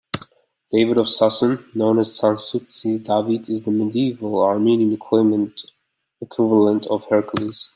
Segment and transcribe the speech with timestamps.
[0.71, 7.69] David of Sasun, known as Sasuntsi Davit', is the medieval Armenian equivalent of Hercules.